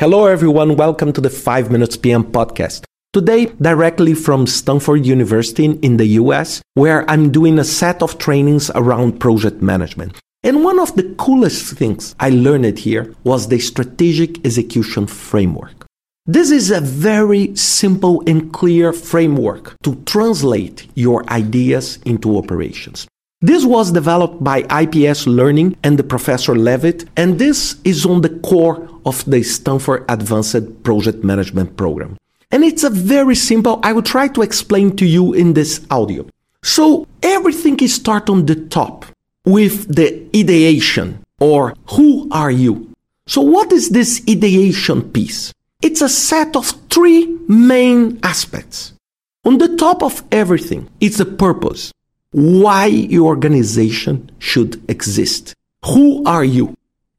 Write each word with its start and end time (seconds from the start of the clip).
Hello, 0.00 0.24
everyone. 0.24 0.76
Welcome 0.76 1.12
to 1.12 1.20
the 1.20 1.28
5 1.28 1.70
Minutes 1.70 1.98
PM 1.98 2.24
podcast. 2.24 2.84
Today, 3.12 3.52
directly 3.60 4.14
from 4.14 4.46
Stanford 4.46 5.04
University 5.04 5.66
in 5.66 5.98
the 5.98 6.06
US, 6.22 6.62
where 6.72 7.04
I'm 7.10 7.30
doing 7.30 7.58
a 7.58 7.64
set 7.64 8.02
of 8.02 8.16
trainings 8.16 8.70
around 8.74 9.20
project 9.20 9.60
management. 9.60 10.18
And 10.42 10.64
one 10.64 10.80
of 10.80 10.96
the 10.96 11.14
coolest 11.18 11.76
things 11.76 12.14
I 12.18 12.30
learned 12.30 12.78
here 12.78 13.14
was 13.24 13.48
the 13.48 13.58
strategic 13.58 14.42
execution 14.46 15.06
framework. 15.06 15.84
This 16.24 16.50
is 16.50 16.70
a 16.70 16.80
very 16.80 17.54
simple 17.54 18.22
and 18.26 18.50
clear 18.54 18.94
framework 18.94 19.76
to 19.82 19.96
translate 20.06 20.86
your 20.94 21.30
ideas 21.30 21.98
into 22.06 22.38
operations. 22.38 23.06
This 23.42 23.64
was 23.64 23.90
developed 23.90 24.44
by 24.44 24.66
IPS 24.68 25.26
Learning 25.26 25.74
and 25.82 25.98
the 25.98 26.04
Professor 26.04 26.54
Levitt, 26.54 27.06
and 27.16 27.38
this 27.38 27.80
is 27.84 28.04
on 28.04 28.20
the 28.20 28.28
core 28.40 28.86
of 29.06 29.24
the 29.24 29.42
Stanford 29.42 30.04
Advanced 30.10 30.82
Project 30.82 31.24
Management 31.24 31.74
Program. 31.78 32.18
And 32.50 32.62
it's 32.64 32.84
a 32.84 32.90
very 32.90 33.34
simple, 33.34 33.80
I 33.82 33.94
will 33.94 34.02
try 34.02 34.28
to 34.28 34.42
explain 34.42 34.94
to 34.96 35.06
you 35.06 35.32
in 35.32 35.54
this 35.54 35.80
audio. 35.90 36.26
So 36.62 37.06
everything 37.22 37.78
is 37.80 37.94
start 37.94 38.28
on 38.28 38.44
the 38.44 38.56
top 38.56 39.06
with 39.46 39.88
the 39.88 40.28
ideation 40.36 41.24
or 41.40 41.74
who 41.92 42.28
are 42.30 42.50
you? 42.50 42.92
So 43.26 43.40
what 43.40 43.72
is 43.72 43.88
this 43.88 44.22
ideation 44.28 45.10
piece? 45.12 45.54
It's 45.80 46.02
a 46.02 46.10
set 46.10 46.56
of 46.56 46.66
three 46.90 47.24
main 47.48 48.20
aspects. 48.22 48.92
On 49.46 49.56
the 49.56 49.76
top 49.78 50.02
of 50.02 50.22
everything, 50.30 50.90
it's 51.00 51.16
the 51.16 51.24
purpose 51.24 51.90
why 52.32 52.86
your 52.86 53.26
organization 53.26 54.30
should 54.38 54.82
exist. 54.88 55.54
Who 55.86 56.24
are 56.24 56.44
you? 56.44 56.76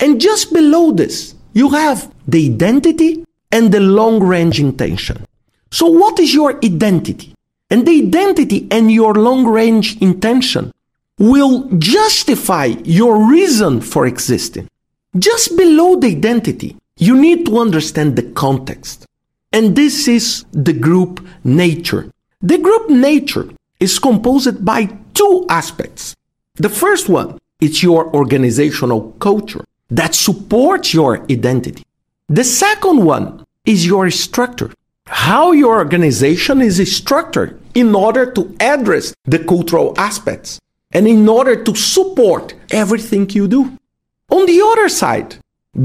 And 0.00 0.20
just 0.20 0.52
below 0.52 0.92
this, 0.92 1.34
you 1.52 1.70
have 1.70 2.12
the 2.26 2.46
identity 2.46 3.24
and 3.52 3.72
the 3.72 3.80
long 3.80 4.22
range 4.22 4.58
intention. 4.60 5.24
So, 5.70 5.86
what 5.86 6.18
is 6.18 6.34
your 6.34 6.56
identity? 6.64 7.34
And 7.70 7.86
the 7.86 7.98
identity 8.06 8.68
and 8.70 8.90
your 8.90 9.14
long 9.14 9.46
range 9.46 10.00
intention 10.00 10.72
will 11.18 11.68
justify 11.78 12.66
your 12.84 13.28
reason 13.28 13.80
for 13.80 14.06
existing. 14.06 14.68
Just 15.18 15.56
below 15.56 15.96
the 15.96 16.08
identity, 16.08 16.76
you 16.96 17.16
need 17.16 17.46
to 17.46 17.58
understand 17.58 18.16
the 18.16 18.22
context. 18.32 19.06
And 19.52 19.76
this 19.76 20.08
is 20.08 20.44
the 20.52 20.72
group 20.72 21.24
nature. 21.44 22.10
The 22.42 22.58
group 22.58 22.90
nature 22.90 23.48
is 23.84 23.98
composed 23.98 24.64
by 24.64 24.80
two 25.12 25.46
aspects. 25.48 26.16
The 26.56 26.74
first 26.82 27.08
one 27.08 27.38
is 27.60 27.82
your 27.82 28.02
organizational 28.14 29.00
culture 29.26 29.64
that 29.90 30.14
supports 30.14 30.94
your 30.94 31.12
identity. 31.30 31.84
The 32.28 32.44
second 32.44 33.04
one 33.04 33.44
is 33.64 33.86
your 33.86 34.10
structure, 34.10 34.70
how 35.06 35.52
your 35.52 35.76
organization 35.84 36.60
is 36.62 36.76
structured 36.96 37.60
in 37.74 37.94
order 37.94 38.24
to 38.36 38.42
address 38.60 39.14
the 39.24 39.40
cultural 39.52 39.94
aspects 39.96 40.58
and 40.92 41.06
in 41.06 41.28
order 41.28 41.56
to 41.66 41.74
support 41.74 42.54
everything 42.70 43.28
you 43.30 43.46
do. 43.48 43.62
On 44.30 44.46
the 44.46 44.60
other 44.70 44.88
side, 44.88 45.36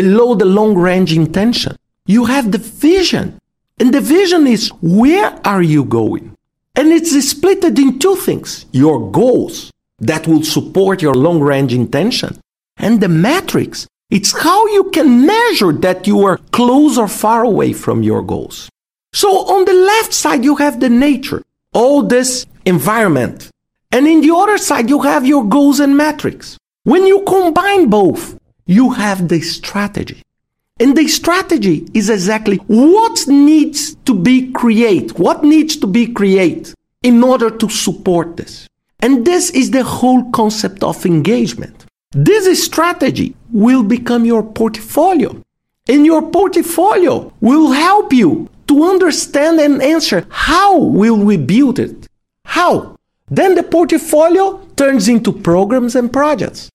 below 0.00 0.34
the 0.34 0.50
long 0.58 0.74
range 0.74 1.12
intention, 1.12 1.76
you 2.06 2.24
have 2.24 2.50
the 2.50 2.58
vision. 2.58 3.38
And 3.78 3.92
the 3.92 4.00
vision 4.00 4.46
is 4.46 4.68
where 4.80 5.30
are 5.44 5.62
you 5.62 5.84
going? 5.84 6.36
And 6.74 6.90
it's 6.90 7.12
split 7.28 7.64
in 7.64 7.98
two 7.98 8.16
things 8.16 8.66
your 8.72 9.10
goals 9.10 9.70
that 9.98 10.26
will 10.26 10.42
support 10.42 11.00
your 11.00 11.14
long 11.14 11.40
range 11.40 11.72
intention, 11.72 12.38
and 12.76 13.00
the 13.00 13.08
metrics. 13.08 13.86
It's 14.10 14.32
how 14.32 14.66
you 14.66 14.90
can 14.90 15.24
measure 15.24 15.72
that 15.72 16.06
you 16.06 16.24
are 16.26 16.38
close 16.50 16.98
or 16.98 17.08
far 17.08 17.44
away 17.44 17.72
from 17.72 18.02
your 18.02 18.22
goals. 18.22 18.68
So 19.14 19.28
on 19.28 19.64
the 19.64 19.72
left 19.72 20.12
side, 20.12 20.44
you 20.44 20.56
have 20.56 20.80
the 20.80 20.90
nature, 20.90 21.42
all 21.72 22.02
this 22.02 22.46
environment. 22.66 23.50
And 23.90 24.06
in 24.06 24.20
the 24.20 24.34
other 24.34 24.58
side, 24.58 24.90
you 24.90 25.00
have 25.02 25.26
your 25.26 25.44
goals 25.44 25.80
and 25.80 25.96
metrics. 25.96 26.58
When 26.84 27.06
you 27.06 27.22
combine 27.22 27.88
both, 27.88 28.38
you 28.66 28.90
have 28.90 29.28
the 29.28 29.40
strategy. 29.40 30.22
And 30.82 30.96
the 30.96 31.06
strategy 31.06 31.86
is 31.94 32.10
exactly 32.10 32.56
what 32.66 33.28
needs 33.28 33.94
to 34.04 34.12
be 34.12 34.50
created, 34.50 35.16
what 35.16 35.44
needs 35.44 35.76
to 35.76 35.86
be 35.86 36.08
created 36.08 36.74
in 37.04 37.22
order 37.22 37.50
to 37.50 37.68
support 37.68 38.36
this. 38.36 38.66
And 38.98 39.24
this 39.24 39.50
is 39.50 39.70
the 39.70 39.84
whole 39.84 40.28
concept 40.32 40.82
of 40.82 41.06
engagement. 41.06 41.86
This 42.10 42.64
strategy 42.64 43.36
will 43.52 43.84
become 43.84 44.24
your 44.24 44.42
portfolio. 44.42 45.40
And 45.88 46.04
your 46.04 46.28
portfolio 46.32 47.32
will 47.40 47.70
help 47.70 48.12
you 48.12 48.48
to 48.66 48.82
understand 48.82 49.60
and 49.60 49.80
answer 49.80 50.26
how 50.30 50.78
will 50.78 51.16
we 51.16 51.36
build 51.36 51.78
it? 51.78 52.08
How? 52.44 52.96
Then 53.30 53.54
the 53.54 53.62
portfolio 53.62 54.66
turns 54.74 55.06
into 55.06 55.30
programs 55.30 55.94
and 55.94 56.12
projects. 56.12 56.71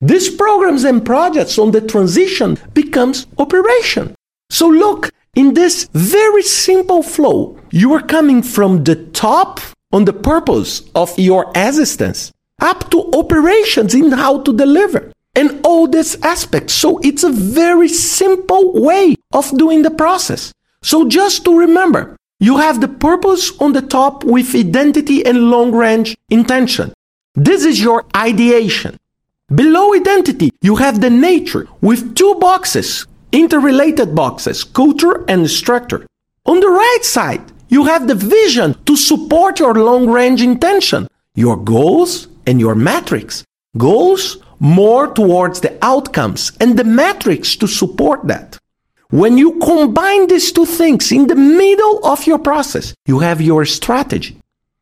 These 0.00 0.36
programs 0.36 0.84
and 0.84 1.04
projects 1.04 1.58
on 1.58 1.72
the 1.72 1.80
transition 1.80 2.56
becomes 2.72 3.26
operation. 3.36 4.14
So 4.48 4.68
look, 4.68 5.10
in 5.34 5.54
this 5.54 5.88
very 5.92 6.42
simple 6.42 7.02
flow, 7.02 7.58
you 7.70 7.92
are 7.94 8.02
coming 8.02 8.42
from 8.42 8.84
the 8.84 8.94
top 8.94 9.60
on 9.92 10.04
the 10.04 10.12
purpose 10.12 10.82
of 10.94 11.18
your 11.18 11.50
existence 11.56 12.32
up 12.60 12.90
to 12.90 13.10
operations 13.12 13.94
in 13.94 14.12
how 14.12 14.40
to 14.42 14.52
deliver 14.56 15.12
and 15.34 15.60
all 15.64 15.86
these 15.88 16.20
aspects. 16.22 16.74
So 16.74 16.98
it's 16.98 17.24
a 17.24 17.30
very 17.30 17.88
simple 17.88 18.80
way 18.80 19.16
of 19.32 19.56
doing 19.58 19.82
the 19.82 19.90
process. 19.90 20.52
So 20.82 21.08
just 21.08 21.44
to 21.44 21.58
remember, 21.58 22.16
you 22.38 22.58
have 22.58 22.80
the 22.80 22.88
purpose 22.88 23.52
on 23.58 23.72
the 23.72 23.82
top 23.82 24.22
with 24.22 24.54
identity 24.54 25.26
and 25.26 25.50
long 25.50 25.72
range 25.72 26.16
intention. 26.30 26.92
This 27.34 27.64
is 27.64 27.80
your 27.80 28.04
ideation. 28.16 28.96
Below 29.54 29.94
identity, 29.94 30.50
you 30.60 30.76
have 30.76 31.00
the 31.00 31.08
nature 31.08 31.66
with 31.80 32.14
two 32.14 32.34
boxes, 32.34 33.06
interrelated 33.32 34.14
boxes, 34.14 34.62
culture 34.62 35.24
and 35.26 35.48
structure. 35.48 36.06
On 36.44 36.60
the 36.60 36.68
right 36.68 37.02
side, 37.02 37.40
you 37.68 37.86
have 37.86 38.06
the 38.06 38.14
vision 38.14 38.76
to 38.84 38.94
support 38.94 39.58
your 39.58 39.72
long 39.72 40.06
range 40.06 40.42
intention, 40.42 41.08
your 41.34 41.56
goals 41.56 42.28
and 42.46 42.60
your 42.60 42.74
metrics. 42.74 43.42
Goals 43.78 44.36
more 44.60 45.06
towards 45.14 45.60
the 45.60 45.78
outcomes 45.80 46.52
and 46.60 46.78
the 46.78 46.84
metrics 46.84 47.56
to 47.56 47.66
support 47.66 48.26
that. 48.26 48.58
When 49.08 49.38
you 49.38 49.58
combine 49.60 50.26
these 50.26 50.52
two 50.52 50.66
things 50.66 51.10
in 51.10 51.26
the 51.26 51.36
middle 51.36 52.04
of 52.04 52.26
your 52.26 52.38
process, 52.38 52.92
you 53.06 53.20
have 53.20 53.40
your 53.40 53.64
strategy. 53.64 54.36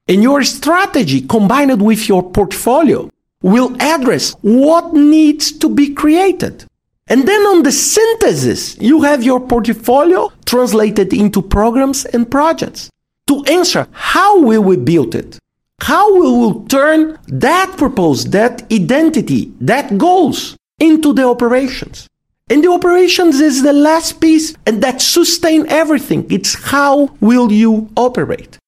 And 0.08 0.24
your 0.24 0.42
strategy 0.42 1.20
combined 1.20 1.80
with 1.80 2.08
your 2.08 2.28
portfolio 2.32 3.08
will 3.46 3.76
address 3.80 4.34
what 4.42 4.92
needs 4.92 5.52
to 5.52 5.68
be 5.68 5.94
created. 5.94 6.64
And 7.06 7.28
then 7.28 7.42
on 7.46 7.62
the 7.62 7.70
synthesis, 7.70 8.76
you 8.78 9.02
have 9.02 9.22
your 9.22 9.40
portfolio 9.40 10.32
translated 10.44 11.12
into 11.12 11.40
programs 11.40 12.04
and 12.06 12.28
projects 12.28 12.90
to 13.28 13.44
answer 13.44 13.86
how 13.92 14.40
will 14.40 14.64
we 14.64 14.76
build 14.76 15.14
it? 15.14 15.38
How 15.80 16.12
will 16.12 16.36
we 16.42 16.66
turn 16.66 17.18
that 17.28 17.76
purpose, 17.76 18.24
that 18.24 18.64
identity, 18.72 19.52
that 19.60 19.96
goals 19.96 20.56
into 20.80 21.12
the 21.12 21.24
operations? 21.24 22.08
And 22.50 22.64
the 22.64 22.72
operations 22.72 23.40
is 23.40 23.62
the 23.62 23.72
last 23.72 24.20
piece 24.20 24.54
and 24.66 24.82
that 24.82 25.00
sustain 25.00 25.66
everything. 25.68 26.26
It's 26.30 26.54
how 26.72 27.10
will 27.20 27.52
you 27.52 27.88
operate? 27.96 28.58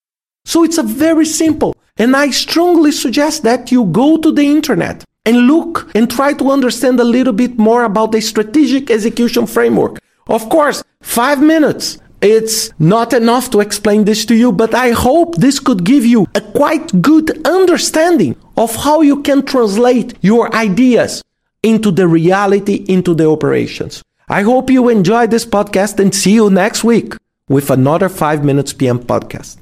So 0.44 0.62
it's 0.62 0.78
a 0.78 0.82
very 0.84 1.26
simple 1.26 1.74
and 1.98 2.16
I 2.16 2.30
strongly 2.30 2.92
suggest 2.92 3.42
that 3.42 3.72
you 3.72 3.84
go 3.86 4.18
to 4.18 4.32
the 4.32 4.44
internet 4.44 5.04
and 5.24 5.46
look 5.46 5.90
and 5.94 6.10
try 6.10 6.32
to 6.32 6.50
understand 6.50 6.98
a 7.00 7.04
little 7.04 7.32
bit 7.32 7.58
more 7.58 7.84
about 7.84 8.12
the 8.12 8.20
strategic 8.20 8.90
execution 8.90 9.46
framework. 9.46 9.98
Of 10.28 10.48
course, 10.48 10.82
five 11.02 11.42
minutes. 11.42 11.98
It's 12.20 12.70
not 12.80 13.12
enough 13.12 13.50
to 13.50 13.60
explain 13.60 14.04
this 14.04 14.24
to 14.26 14.34
you, 14.34 14.50
but 14.50 14.74
I 14.74 14.90
hope 14.90 15.36
this 15.36 15.60
could 15.60 15.84
give 15.84 16.04
you 16.04 16.26
a 16.34 16.40
quite 16.40 17.00
good 17.00 17.46
understanding 17.46 18.34
of 18.56 18.74
how 18.74 19.02
you 19.02 19.22
can 19.22 19.44
translate 19.44 20.18
your 20.20 20.52
ideas 20.54 21.22
into 21.62 21.90
the 21.92 22.08
reality, 22.08 22.84
into 22.88 23.14
the 23.14 23.28
operations. 23.28 24.02
I 24.28 24.42
hope 24.42 24.68
you 24.68 24.88
enjoyed 24.88 25.30
this 25.30 25.46
podcast 25.46 26.00
and 26.00 26.14
see 26.14 26.32
you 26.32 26.50
next 26.50 26.82
week 26.82 27.14
with 27.48 27.70
another 27.70 28.08
5 28.08 28.44
Minutes 28.44 28.72
PM 28.72 28.98
podcast. 28.98 29.56